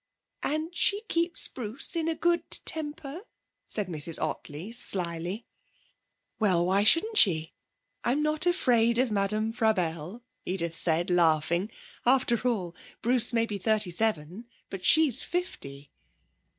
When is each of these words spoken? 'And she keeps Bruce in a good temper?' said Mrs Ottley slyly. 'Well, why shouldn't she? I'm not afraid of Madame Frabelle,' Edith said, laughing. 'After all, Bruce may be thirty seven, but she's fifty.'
'And 0.41 0.75
she 0.75 1.01
keeps 1.01 1.47
Bruce 1.47 1.95
in 1.95 2.07
a 2.07 2.15
good 2.15 2.49
temper?' 2.65 3.21
said 3.67 3.85
Mrs 3.87 4.19
Ottley 4.19 4.71
slyly. 4.71 5.45
'Well, 6.39 6.65
why 6.65 6.81
shouldn't 6.83 7.17
she? 7.19 7.53
I'm 8.03 8.23
not 8.23 8.47
afraid 8.47 8.97
of 8.97 9.11
Madame 9.11 9.51
Frabelle,' 9.53 10.23
Edith 10.43 10.73
said, 10.73 11.11
laughing. 11.11 11.69
'After 12.03 12.47
all, 12.49 12.75
Bruce 13.03 13.31
may 13.31 13.45
be 13.45 13.59
thirty 13.59 13.91
seven, 13.91 14.45
but 14.71 14.83
she's 14.83 15.21
fifty.' 15.21 15.91